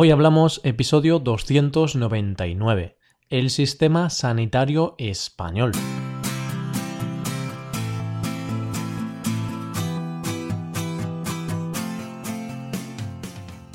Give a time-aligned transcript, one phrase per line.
[0.00, 2.96] Hoy hablamos episodio 299,
[3.30, 5.72] el sistema sanitario español.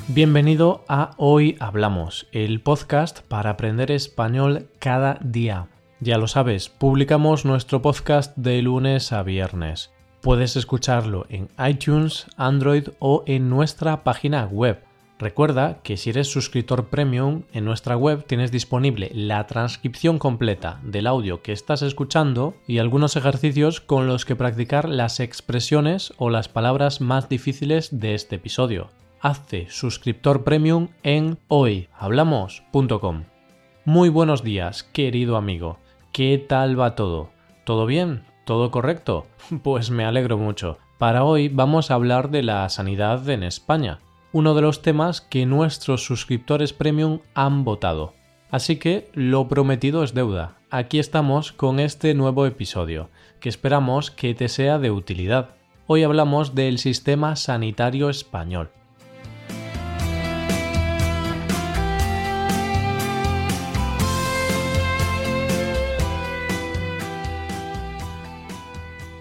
[0.08, 5.68] Bienvenido a Hoy Hablamos, el podcast para aprender español cada día.
[6.00, 9.92] Ya lo sabes, publicamos nuestro podcast de lunes a viernes.
[10.22, 14.82] Puedes escucharlo en iTunes, Android o en nuestra página web.
[15.24, 21.06] Recuerda que si eres suscriptor premium, en nuestra web tienes disponible la transcripción completa del
[21.06, 26.50] audio que estás escuchando y algunos ejercicios con los que practicar las expresiones o las
[26.50, 28.90] palabras más difíciles de este episodio.
[29.18, 33.24] Hazte suscriptor premium en hoyhablamos.com.
[33.86, 35.78] Muy buenos días, querido amigo.
[36.12, 37.30] ¿Qué tal va todo?
[37.64, 38.24] ¿Todo bien?
[38.44, 39.26] ¿Todo correcto?
[39.62, 40.76] Pues me alegro mucho.
[40.98, 44.00] Para hoy vamos a hablar de la sanidad en España,
[44.34, 48.14] uno de los temas que nuestros suscriptores premium han votado.
[48.50, 50.56] Así que lo prometido es deuda.
[50.70, 55.50] Aquí estamos con este nuevo episodio, que esperamos que te sea de utilidad.
[55.86, 58.70] Hoy hablamos del sistema sanitario español.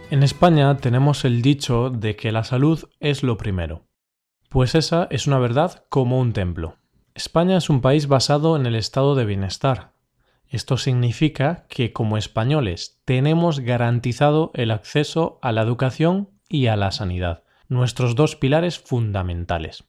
[0.10, 3.84] En España tenemos el dicho de que la salud es lo primero.
[4.54, 6.78] Pues esa es una verdad como un templo.
[7.16, 9.94] España es un país basado en el estado de bienestar.
[10.48, 16.92] Esto significa que como españoles tenemos garantizado el acceso a la educación y a la
[16.92, 19.86] sanidad, nuestros dos pilares fundamentales.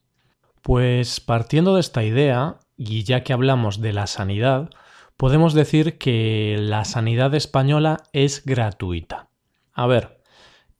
[0.63, 4.71] Pues partiendo de esta idea, y ya que hablamos de la sanidad,
[5.15, 9.29] podemos decir que la sanidad española es gratuita.
[9.73, 10.23] A ver,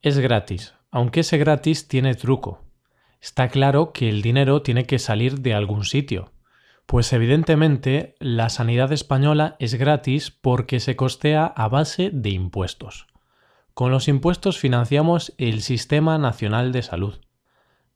[0.01, 2.64] es gratis, aunque ese gratis tiene truco.
[3.25, 6.31] Está claro que el dinero tiene que salir de algún sitio,
[6.85, 13.07] pues evidentemente la sanidad española es gratis porque se costea a base de impuestos.
[13.73, 17.15] Con los impuestos financiamos el Sistema Nacional de Salud.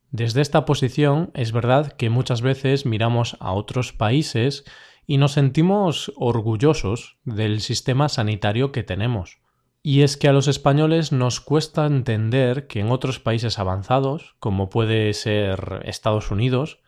[0.09, 4.65] Desde esta posición es verdad que muchas veces miramos a otros países
[5.05, 9.38] y nos sentimos orgullosos del sistema sanitario que tenemos.
[9.81, 14.69] Y es que a los españoles nos cuesta entender que en otros países avanzados, como
[14.69, 16.79] puede ser Estados Unidos,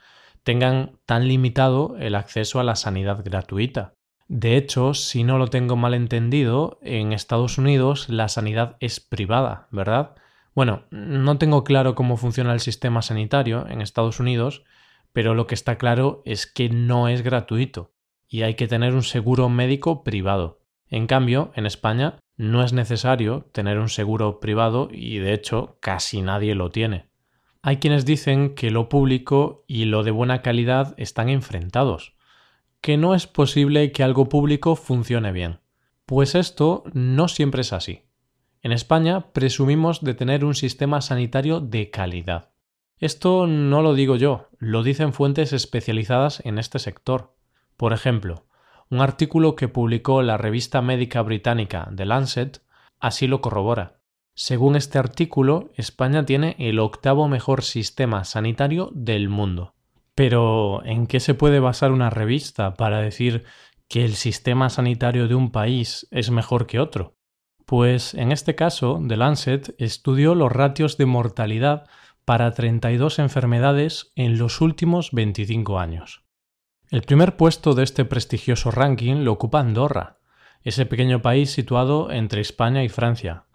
[0.43, 3.93] tengan tan limitado el acceso a la sanidad gratuita.
[4.27, 9.67] De hecho, si no lo tengo mal entendido, en Estados Unidos la sanidad es privada,
[9.71, 10.15] ¿verdad?
[10.53, 14.63] Bueno, no tengo claro cómo funciona el sistema sanitario en Estados Unidos,
[15.13, 17.91] pero lo que está claro es que no es gratuito
[18.27, 20.61] y hay que tener un seguro médico privado.
[20.89, 26.21] En cambio, en España no es necesario tener un seguro privado y de hecho casi
[26.21, 27.09] nadie lo tiene.
[27.61, 32.15] Hay quienes dicen que lo público y lo de buena calidad están enfrentados,
[32.81, 35.59] que no es posible que algo público funcione bien.
[36.07, 38.01] Pues esto no siempre es así.
[38.63, 42.51] En España presumimos de tener un sistema sanitario de calidad.
[42.97, 47.35] Esto no lo digo yo, lo dicen fuentes especializadas en este sector.
[47.75, 48.45] Por ejemplo,
[48.91, 52.61] un artículo que publicó la revista médica británica The Lancet
[52.99, 54.01] así lo corrobora.
[54.35, 59.73] Según este artículo, España tiene el octavo mejor sistema sanitario del mundo.
[60.13, 63.45] Pero, ¿en qué se puede basar una revista para decir
[63.87, 67.15] que el sistema sanitario de un país es mejor que otro?
[67.65, 71.87] Pues en este caso, The Lancet estudió los ratios de mortalidad
[72.25, 76.23] para 32 enfermedades en los últimos 25 años.
[76.91, 80.17] El primer puesto de este prestigioso ranking lo ocupa Andorra,
[80.61, 83.45] ese pequeño país situado entre España y Francia,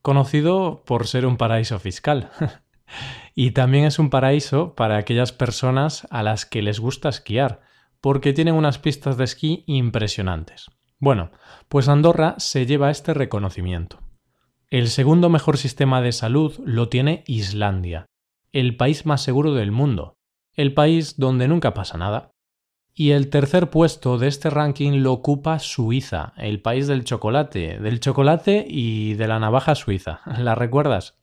[0.00, 2.30] conocido por ser un paraíso fiscal.
[3.34, 7.60] y también es un paraíso para aquellas personas a las que les gusta esquiar,
[8.00, 10.70] porque tienen unas pistas de esquí impresionantes.
[10.98, 11.32] Bueno,
[11.68, 14.00] pues Andorra se lleva este reconocimiento.
[14.70, 18.06] El segundo mejor sistema de salud lo tiene Islandia,
[18.52, 20.16] el país más seguro del mundo,
[20.54, 22.32] el país donde nunca pasa nada.
[22.98, 28.00] Y el tercer puesto de este ranking lo ocupa Suiza, el país del chocolate, del
[28.00, 30.20] chocolate y de la navaja suiza.
[30.38, 31.18] ¿La recuerdas?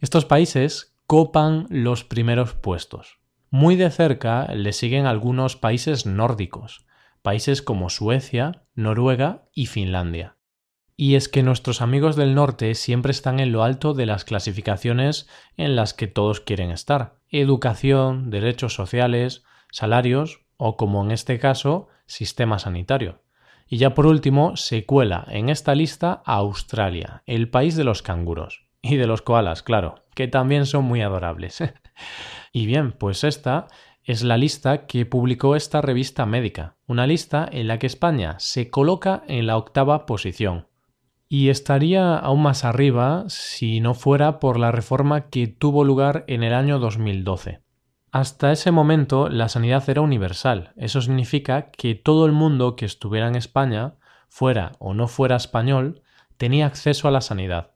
[0.00, 3.18] Estos países copan los primeros puestos.
[3.50, 6.86] Muy de cerca le siguen algunos países nórdicos,
[7.20, 10.36] países como Suecia, Noruega y Finlandia.
[10.96, 15.28] Y es que nuestros amigos del norte siempre están en lo alto de las clasificaciones
[15.56, 17.18] en las que todos quieren estar.
[17.28, 23.20] Educación, derechos sociales, salarios o como en este caso, sistema sanitario.
[23.66, 28.02] Y ya por último, se cuela en esta lista a Australia, el país de los
[28.02, 28.68] canguros.
[28.80, 31.64] Y de los koalas, claro, que también son muy adorables.
[32.52, 33.66] y bien, pues esta
[34.04, 38.70] Es la lista que publicó esta revista médica, una lista en la que España se
[38.70, 40.68] coloca en la octava posición.
[41.28, 46.42] Y estaría aún más arriba si no fuera por la reforma que tuvo lugar en
[46.44, 47.62] el año 2012.
[48.12, 50.74] Hasta ese momento la sanidad era universal.
[50.76, 53.94] Eso significa que todo el mundo que estuviera en España,
[54.28, 56.02] fuera o no fuera español,
[56.36, 57.70] tenía acceso a la sanidad.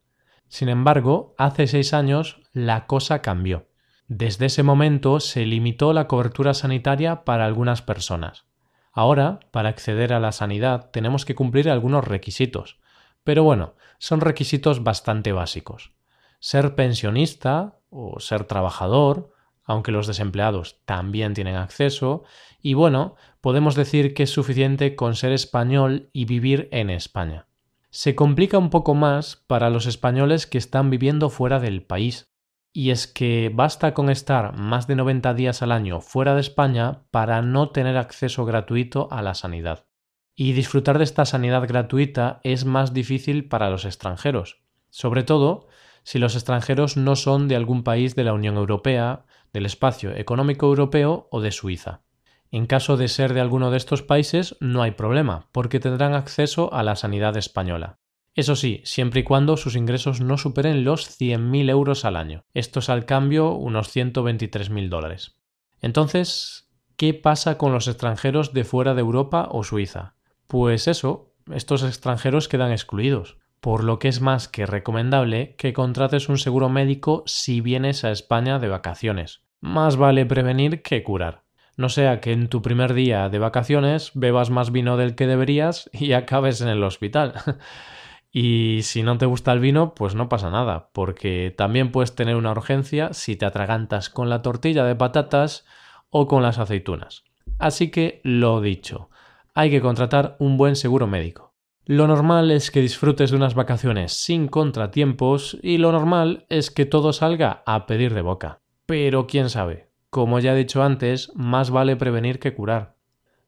[0.49, 3.69] Sin embargo, hace seis años la cosa cambió.
[4.09, 8.45] Desde ese momento se limitó la cobertura sanitaria para algunas personas.
[8.93, 12.79] Ahora, para acceder a la sanidad tenemos que cumplir algunos requisitos.
[13.25, 15.93] Pero bueno, son requisitos bastante básicos.
[16.41, 19.35] Ser pensionista o ser trabajador
[19.67, 22.23] aunque los desempleados también tienen acceso,
[22.63, 27.47] y bueno, podemos decir que es suficiente con ser español y vivir en España.
[27.91, 32.31] Se complica un poco más para los españoles que están viviendo fuera del país,
[32.73, 37.05] y es que basta con estar más de 90 días al año fuera de España
[37.11, 39.87] para no tener acceso gratuito a la sanidad.
[40.35, 44.61] Y disfrutar de esta sanidad gratuita es más difícil para los extranjeros,
[44.91, 45.69] sobre todo
[46.03, 50.67] si los extranjeros no son de algún país de la Unión Europea, del Espacio Económico
[50.67, 52.03] Europeo o de Suiza.
[52.51, 56.73] En caso de ser de alguno de estos países no hay problema, porque tendrán acceso
[56.73, 57.99] a la sanidad española.
[58.35, 62.45] Eso sí, siempre y cuando sus ingresos no superen los 100.000 euros al año.
[62.53, 65.39] Esto es al cambio unos 123.000 dólares.
[65.81, 70.15] Entonces, ¿qué pasa con los extranjeros de fuera de Europa o Suiza?
[70.47, 76.29] Pues eso, estos extranjeros quedan excluidos por lo que es más que recomendable que contrates
[76.29, 79.43] un seguro médico si vienes a España de vacaciones.
[79.61, 81.43] Más vale prevenir que curar.
[81.77, 85.91] No sea que en tu primer día de vacaciones bebas más vino del que deberías
[85.93, 87.35] y acabes en el hospital.
[88.33, 92.37] y si no te gusta el vino, pues no pasa nada, porque también puedes tener
[92.37, 95.67] una urgencia si te atragantas con la tortilla de patatas
[96.11, 97.25] o con las aceitunas.
[97.59, 99.11] Así que lo dicho,
[99.55, 101.46] hay que contratar un buen seguro médico.
[101.89, 106.85] Lo normal es que disfrutes de unas vacaciones sin contratiempos y lo normal es que
[106.85, 108.59] todo salga a pedir de boca.
[108.87, 112.97] Pero quién sabe, como ya he dicho antes, más vale prevenir que curar.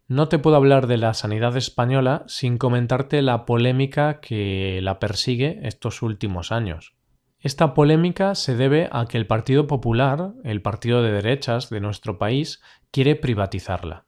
[0.07, 5.59] No te puedo hablar de la sanidad española sin comentarte la polémica que la persigue
[5.65, 6.95] estos últimos años.
[7.41, 12.19] Esta polémica se debe a que el Partido Popular, el partido de derechas de nuestro
[12.19, 12.63] país,
[12.93, 14.05] quiere privatizarla.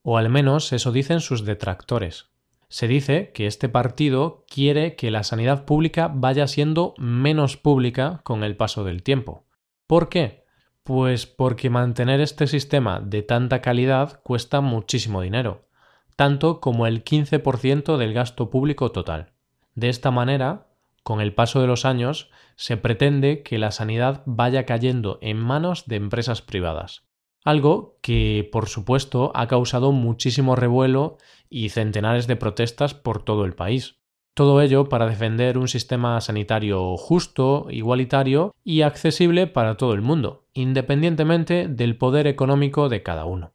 [0.00, 2.33] O al menos eso dicen sus detractores.
[2.74, 8.42] Se dice que este partido quiere que la sanidad pública vaya siendo menos pública con
[8.42, 9.44] el paso del tiempo.
[9.86, 10.44] ¿Por qué?
[10.82, 15.68] Pues porque mantener este sistema de tanta calidad cuesta muchísimo dinero,
[16.16, 19.30] tanto como el 15% del gasto público total.
[19.76, 20.66] De esta manera,
[21.04, 25.86] con el paso de los años, se pretende que la sanidad vaya cayendo en manos
[25.86, 27.03] de empresas privadas
[27.44, 31.18] algo que, por supuesto, ha causado muchísimo revuelo
[31.48, 33.96] y centenares de protestas por todo el país.
[34.34, 40.48] Todo ello para defender un sistema sanitario justo, igualitario y accesible para todo el mundo,
[40.54, 43.52] independientemente del poder económico de cada uno.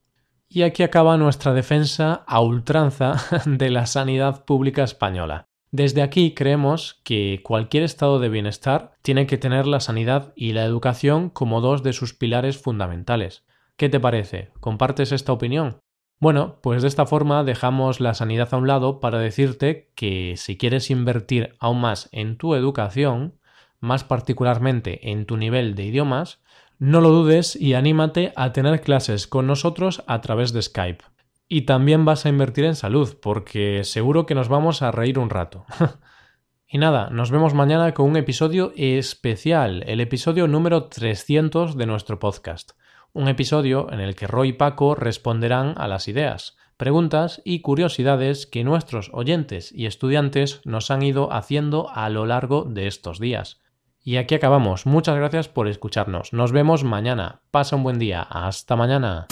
[0.47, 5.47] Y aquí acaba nuestra defensa a ultranza de la sanidad pública española.
[5.71, 10.63] Desde aquí creemos que cualquier estado de bienestar tiene que tener la sanidad y la
[10.63, 13.43] educación como dos de sus pilares fundamentales,
[13.79, 14.49] ¿Qué te parece?
[14.59, 15.77] ¿Compartes esta opinión?
[16.19, 20.57] Bueno, pues de esta forma dejamos la sanidad a un lado para decirte que si
[20.57, 23.39] quieres invertir aún más en tu educación,
[23.79, 26.41] más particularmente en tu nivel de idiomas,
[26.77, 31.05] no lo dudes y anímate a tener clases con nosotros a través de Skype.
[31.47, 35.29] Y también vas a invertir en salud, porque seguro que nos vamos a reír un
[35.29, 35.65] rato.
[36.67, 42.19] y nada, nos vemos mañana con un episodio especial, el episodio número 300 de nuestro
[42.19, 42.71] podcast
[43.13, 48.47] un episodio en el que Roy y Paco responderán a las ideas, preguntas y curiosidades
[48.47, 53.59] que nuestros oyentes y estudiantes nos han ido haciendo a lo largo de estos días.
[54.01, 54.85] Y aquí acabamos.
[54.85, 56.33] Muchas gracias por escucharnos.
[56.33, 57.41] Nos vemos mañana.
[57.51, 58.21] Pasa un buen día.
[58.21, 59.27] Hasta mañana.